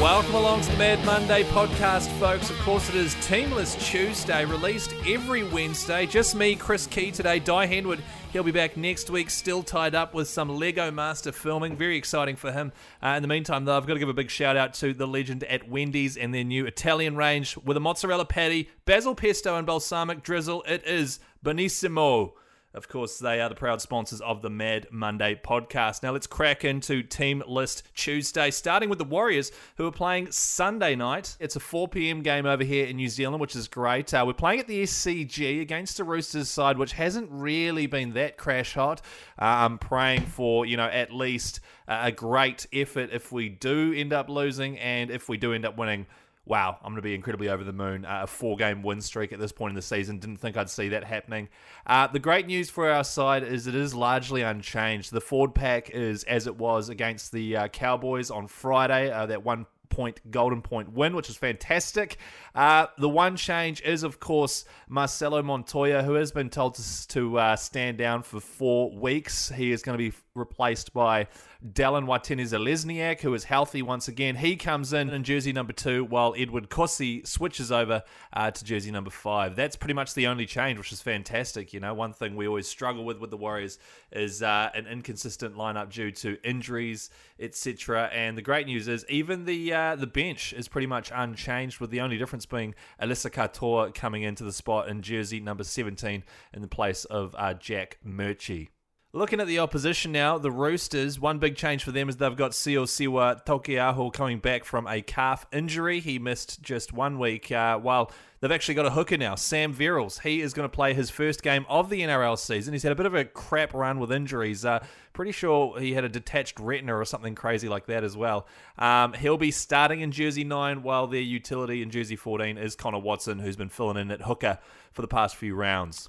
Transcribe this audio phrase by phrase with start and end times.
[0.00, 2.50] Welcome along to the Mad Monday podcast, folks.
[2.50, 6.06] Of course, it is Teamless Tuesday, released every Wednesday.
[6.06, 7.38] Just me, Chris Key today.
[7.38, 8.00] Dai Henwood,
[8.32, 11.76] he'll be back next week, still tied up with some Lego Master filming.
[11.76, 12.72] Very exciting for him.
[13.02, 15.06] Uh, in the meantime, though, I've got to give a big shout out to the
[15.06, 19.66] legend at Wendy's and their new Italian range with a mozzarella patty, basil pesto, and
[19.66, 20.62] balsamic drizzle.
[20.66, 22.32] It is Benissimo.
[22.74, 26.02] Of course, they are the proud sponsors of the Mad Monday podcast.
[26.02, 30.96] Now, let's crack into Team List Tuesday, starting with the Warriors, who are playing Sunday
[30.96, 31.36] night.
[31.38, 32.22] It's a 4 p.m.
[32.22, 34.14] game over here in New Zealand, which is great.
[34.14, 38.38] Uh, we're playing at the SCG against the Roosters side, which hasn't really been that
[38.38, 39.02] crash hot.
[39.38, 44.14] Uh, I'm praying for, you know, at least a great effort if we do end
[44.14, 46.06] up losing, and if we do end up winning
[46.44, 48.04] wow, I'm going to be incredibly over the moon.
[48.04, 50.18] Uh, a four game win streak at this point in the season.
[50.18, 51.48] Didn't think I'd see that happening.
[51.86, 55.12] Uh, the great news for our side is it is largely unchanged.
[55.12, 59.44] The Ford pack is as it was against the uh, Cowboys on Friday, uh, that
[59.44, 62.16] one point golden point win, which is fantastic.
[62.54, 67.38] Uh, the one change is, of course, Marcelo Montoya, who has been told to, to
[67.38, 69.50] uh, stand down for four weeks.
[69.50, 71.28] He is going to be replaced by
[71.64, 74.36] Dallin Watene-Zelezniak, who is healthy once again.
[74.36, 78.90] He comes in in jersey number two, while Edward Kosi switches over uh, to jersey
[78.90, 79.54] number five.
[79.54, 81.72] That's pretty much the only change, which is fantastic.
[81.72, 83.78] You know, one thing we always struggle with with the Warriors
[84.10, 88.10] is uh, an inconsistent lineup due to injuries, etc.
[88.12, 91.90] And the great news is even the uh, the bench is pretty much unchanged, with
[91.90, 96.62] the only difference being Eliesa Katoa coming into the spot in jersey number 17 in
[96.62, 98.68] the place of uh, Jack Murchie.
[99.14, 102.52] Looking at the opposition now, the Roosters, one big change for them is they've got
[102.52, 106.00] Siosiua Taukeiaho coming back from a calf injury.
[106.00, 110.22] He missed just one week, uh, while they've actually got a hooker now, Sam Verrills.
[110.22, 112.72] He is going to play his first game of the NRL season.
[112.72, 114.64] He's had a bit of a crap run with injuries.
[114.64, 118.46] Uh, pretty sure he had a detached retina or something crazy like that as well.
[118.78, 123.00] Um, he'll be starting in Jersey 9, while their utility in Jersey 14 is Connor
[123.00, 124.58] Watson, who's been filling in at hooker
[124.90, 126.08] for the past few rounds.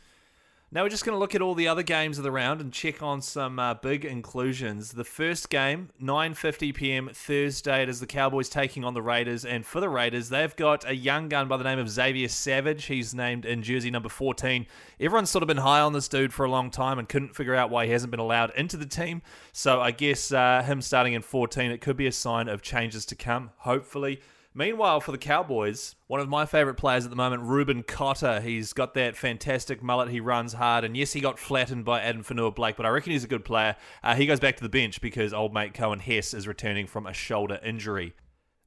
[0.74, 2.74] Now we're just going to look at all the other games of the round and
[2.74, 4.94] check on some uh, big inclusions.
[4.94, 7.12] The first game, 9:50 p.m.
[7.14, 10.84] Thursday, it is the Cowboys taking on the Raiders, and for the Raiders, they've got
[10.90, 12.86] a young gun by the name of Xavier Savage.
[12.86, 14.66] He's named in jersey number 14.
[15.00, 17.54] Everyone's sort of been high on this dude for a long time and couldn't figure
[17.54, 19.22] out why he hasn't been allowed into the team.
[19.52, 23.06] So I guess uh, him starting in 14, it could be a sign of changes
[23.06, 23.52] to come.
[23.58, 24.22] Hopefully.
[24.56, 28.40] Meanwhile, for the Cowboys, one of my favourite players at the moment, Reuben Cotter.
[28.40, 30.09] He's got that fantastic mullet.
[30.09, 30.84] He runs hard.
[30.84, 33.75] And yes, he got flattened by Addin Fonua-Blake, but I reckon he's a good player.
[34.03, 37.08] Uh, he goes back to the bench because old mate Coen Hess is returning from
[37.08, 38.13] a shoulder injury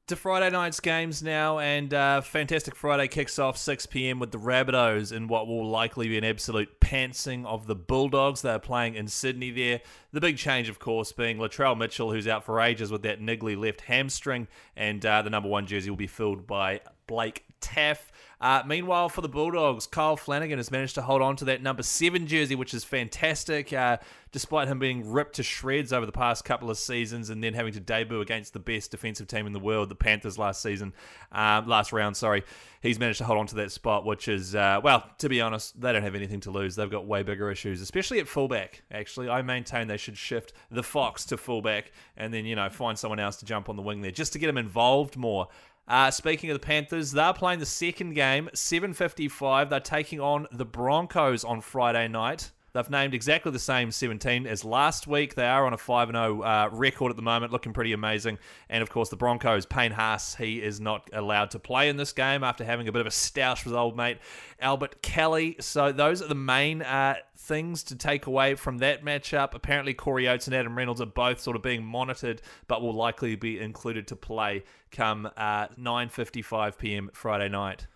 [0.07, 4.21] to Friday night's games now, and uh, Fantastic Friday kicks off 6 p.m.
[4.21, 8.43] with the Rabbitohs in what will likely be an absolute pantsing of the Bulldogs.
[8.43, 9.81] They're playing in Sydney there.
[10.13, 13.59] The big change, of course, being Latrell Mitchell, who's out for ages with that niggly
[13.59, 14.47] left hamstring,
[14.77, 18.11] and uh, the number one jersey will be filled by Blake Taaffe.
[18.39, 21.83] Uh, meanwhile, for the Bulldogs, Kyle Flanagan has managed to hold on to that number
[21.83, 23.97] seven jersey, which is fantastic, uh,
[24.31, 27.73] despite him being ripped to shreds over the past couple of seasons and then having
[27.73, 30.93] to debut against the best defensive team in the world, the Panthers, last season,
[31.33, 32.15] um, last round.
[32.15, 32.45] Sorry,
[32.83, 35.81] he's managed to hold on to that spot, which is uh, well, to be honest,
[35.81, 36.77] they don't have anything to lose.
[36.77, 38.83] They've got way bigger issues, especially at fullback.
[38.91, 42.99] Actually, I maintain they should shift the Fox to fullback and then you know find
[42.99, 45.49] someone else to jump on the wing there just to get him involved more.
[45.89, 49.71] Uh, speaking of the Panthers, they're playing the second game, 7.55.
[49.71, 52.51] They're taking on the Broncos on Friday night.
[52.77, 55.35] They've named exactly the same 17 as last week.
[55.35, 58.39] They are on a 5 0 uh, record at the moment, looking pretty amazing.
[58.69, 62.13] And of course, the Broncos, Payne Haas, he is not allowed to play in this
[62.13, 64.19] game after having a bit of a stoush with old mate
[64.61, 65.57] Albert Kelly.
[65.59, 69.55] So, those are the main uh, things to take away from that matchup.
[69.55, 73.37] Apparently, Corey Oates and Adam Reynolds are both sort of being monitored, but will likely
[73.37, 77.11] be included to play come uh, 9:55 p.m.
[77.15, 77.87] Friday night.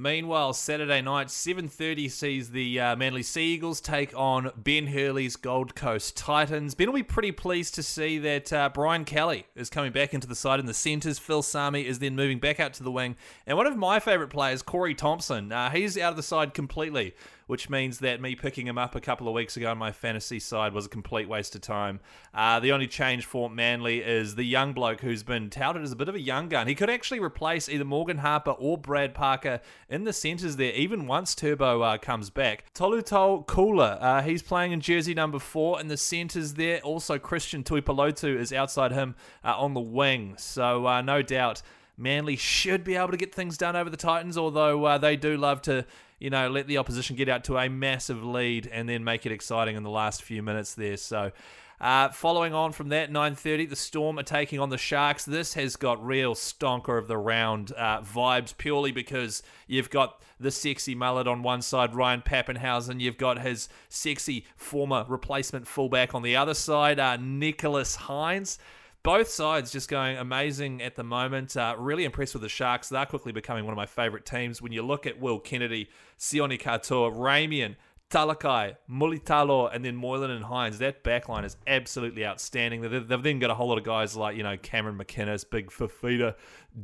[0.00, 5.74] Meanwhile, Saturday night, 7.30 sees the uh, Manly Sea Eagles take on Ben Hurley's Gold
[5.74, 6.76] Coast Titans.
[6.76, 10.28] Ben will be pretty pleased to see that uh, Brian Kelly is coming back into
[10.28, 11.18] the side in the centres.
[11.18, 13.16] Phil Sami is then moving back out to the wing.
[13.44, 17.14] And one of my favourite players, Corey Thompson, uh, he's out of the side completely
[17.48, 20.38] which means that me picking him up a couple of weeks ago on my fantasy
[20.38, 21.98] side was a complete waste of time.
[22.32, 25.96] Uh, the only change for Manly is the young bloke who's been touted as a
[25.96, 26.68] bit of a young gun.
[26.68, 31.06] He could actually replace either Morgan Harper or Brad Parker in the centres there, even
[31.06, 32.64] once Turbo uh, comes back.
[32.74, 36.80] Tolutau Koula, uh, he's playing in jersey number four in the centres there.
[36.80, 39.14] Also, Christian Tuipulotu is outside him
[39.44, 40.34] uh, on the wing.
[40.38, 41.62] So, uh, no doubt.
[42.00, 45.36] Manly should be able to get things done over the Titans, although uh, they do
[45.36, 45.84] love to
[46.20, 49.32] you know, let the opposition get out to a massive lead and then make it
[49.32, 50.96] exciting in the last few minutes there.
[50.96, 51.32] So,
[51.80, 55.24] Uh, following on from that, 9.30, the Storm are taking on the Sharks.
[55.24, 60.50] This has got real stonker of the round uh, vibes purely because you've got the
[60.50, 63.00] sexy mullet on one side, Ryan Papenhuyzen.
[63.00, 68.58] You've got his sexy former replacement fullback on the other side, uh, Nicholas Hynes
[69.02, 71.56] both sides just going amazing at the moment.
[71.56, 72.88] Uh, really impressed with the Sharks.
[72.88, 74.60] They're quickly becoming one of my favourite teams.
[74.60, 75.88] When you look at Will Kennedy,
[76.18, 77.76] Sione Katoa, Ramien,
[78.10, 80.78] Talakai, Mulitalo, and then Moylan and Hynes.
[80.78, 82.80] That backline is absolutely outstanding.
[82.80, 86.34] They've, then got a whole lot of guys like, you know, Cameron McInnes, Big Fifita,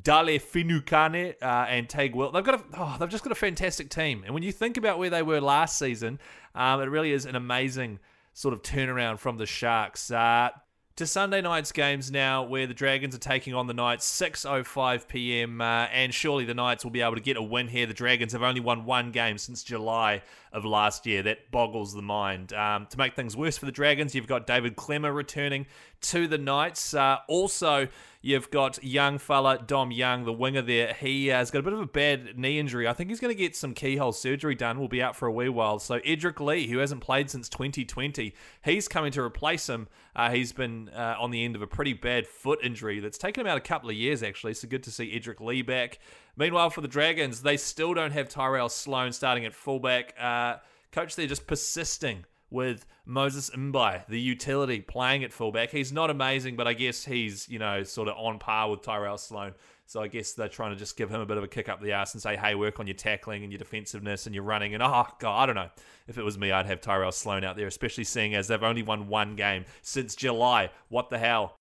[0.03, 2.31] Dale Finucane, uh, and Tag Will.
[2.31, 4.23] They've got a, oh, they've just got a fantastic team.
[4.25, 6.19] And when you think about where they were last season,
[6.55, 8.01] um, it really is an amazing
[8.35, 10.11] sort of turnaround from the Sharks.
[10.11, 10.51] Uh,
[10.97, 15.61] to Sunday night's games now, where the Dragons are taking on the Knights, 6:05 p.m.
[15.61, 17.87] Uh, and surely the Knights will be able to get a win here.
[17.87, 21.23] The Dragons have only won one game since July of last year.
[21.25, 22.53] That boggles the mind.
[22.53, 25.67] Um, to make things worse for the Dragons, you've got David Klemmer returning
[26.05, 26.93] to the Knights.
[26.95, 27.89] Uh, also,
[28.21, 30.93] you've got young fella Dom Young, the winger there.
[30.93, 32.87] He uh, has got a bit of a bad knee injury.
[32.87, 34.79] I think he's going to get some keyhole surgery done.
[34.79, 35.79] Will be out for a wee while.
[35.79, 38.35] So Edrick Lee, who hasn't played since 2020,
[38.65, 39.89] he's coming to replace him.
[40.15, 43.41] Uh, he's been uh, on the end of a pretty bad foot injury that's taken
[43.41, 44.55] him out a couple of years actually.
[44.55, 45.99] So good to see Edrick Lee back.
[46.37, 50.15] Meanwhile, for the Dragons, they still don't have Tyrell Sloan starting at fullback.
[50.21, 50.57] Uh,
[50.93, 52.25] coach, they're just persisting
[52.55, 55.71] with Moses Mbye, the utility, playing at fullback.
[55.71, 59.19] He's not amazing, but I guess he's, you know, sort of on par with Tyrell
[59.19, 59.53] Sloan.
[59.87, 61.83] So I guess they're trying to just give him a bit of a kick up
[61.83, 64.73] the ass and say, hey, work on your tackling and your defensiveness and your running.
[64.73, 65.71] And oh, God, I don't know.
[66.09, 68.83] If it was me, I'd have Tyrell Sloan out there, especially seeing as they've only
[68.83, 70.71] won one game since July.
[70.89, 71.57] What the hell?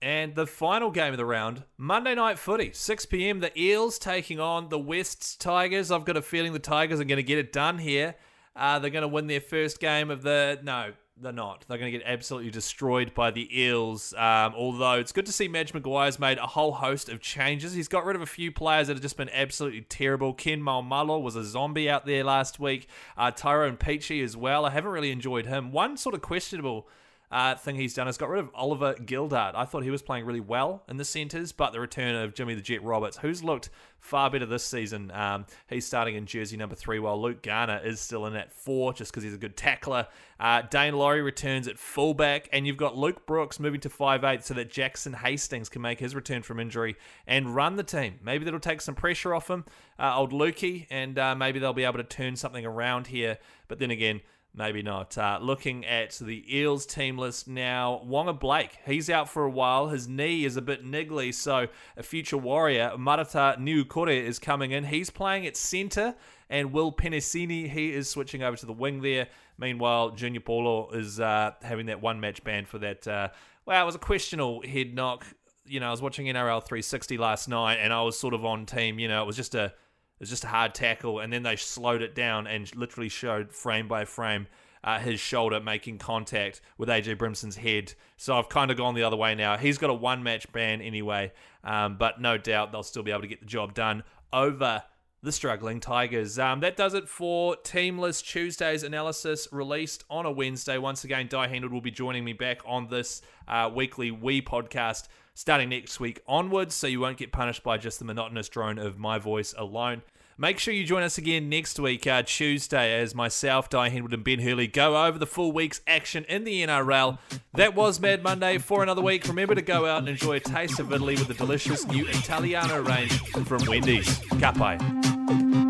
[0.00, 3.40] And the final game of the round, Monday night footy, 6 p.m.
[3.40, 5.90] The Eels taking on the Wests Tigers.
[5.90, 8.14] I've got a feeling the Tigers are going to get it done here.
[8.58, 10.58] Uh, they're going to win their first game of the.
[10.62, 11.64] No, they're not.
[11.68, 14.12] They're going to get absolutely destroyed by the Eels.
[14.14, 17.72] Um, although it's good to see Madge Maguire's made a whole host of changes.
[17.72, 20.32] He's got rid of a few players that have just been absolutely terrible.
[20.32, 22.88] Ken Maumalo was a zombie out there last week.
[23.16, 24.64] Uh, Tyrone Peachey as well.
[24.64, 25.72] I haven't really enjoyed him.
[25.72, 26.88] One sort of questionable
[27.30, 29.54] uh, thing he's done is got rid of Oliver Gildart.
[29.54, 32.54] I thought he was playing really well in the centres, but the return of Jimmy
[32.54, 33.70] the Jet Roberts, who's looked
[34.00, 38.00] far better this season, um, he's starting in jersey number three, while Luke Garner is
[38.00, 40.06] still in at four just because he's a good tackler.
[40.40, 44.44] Uh, Daine Laurie returns at fullback, and you've got Luke Brooks moving to five eight
[44.44, 46.96] so that Jackson Hastings can make his return from injury
[47.26, 48.20] and run the team.
[48.22, 49.64] Maybe that'll take some pressure off him,
[49.98, 53.38] uh, old Lukey, and uh, maybe they'll be able to turn something around here.
[53.66, 54.22] But then again,
[54.58, 55.16] Maybe not.
[55.16, 59.86] Uh, looking at the Eels team list now, Waqa Blake, he's out for a while.
[59.86, 64.82] His knee is a bit niggly, so a future warrior, Marata Niukore, is coming in.
[64.82, 66.16] He's playing at centre,
[66.50, 69.28] and Will Penisini, he is switching over to the wing there.
[69.58, 73.06] Meanwhile, Junior Paulo is uh, having that one match ban for that.
[73.06, 73.28] Uh,
[73.64, 75.24] well, it was a questionable head knock.
[75.66, 78.66] You know, I was watching NRL 360 last night, and I was sort of on
[78.66, 78.98] team.
[78.98, 79.72] You know, it was just a
[80.20, 83.88] was just a hard tackle, and then they slowed it down and literally showed frame
[83.88, 84.46] by frame
[84.84, 87.94] uh, his shoulder making contact with AJ Brimson's head.
[88.16, 89.56] So I've kind of gone the other way now.
[89.56, 91.32] He's got a one match ban anyway,
[91.64, 94.02] um, but no doubt they'll still be able to get the job done
[94.32, 94.82] over
[95.22, 96.38] the struggling Tigers.
[96.38, 100.78] Um, that does it for Teamless Tuesday's analysis released on a Wednesday.
[100.78, 105.08] Once again, Dai Henwood will be joining me back on this uh, weekly We podcast
[105.34, 108.98] starting next week onwards, so you won't get punished by just the monotonous drone of
[108.98, 110.02] my voice alone.
[110.40, 114.22] Make sure you join us again next week, uh, Tuesday, as myself, Dai Henwood, and
[114.22, 117.18] Ben Hurley go over the full week's action in the NRL.
[117.54, 119.26] That was Mad Monday for another week.
[119.26, 122.80] Remember to go out and enjoy a taste of Italy with the delicious new Italiano
[122.82, 124.16] range from Wendy's.
[124.38, 125.67] Ka pai.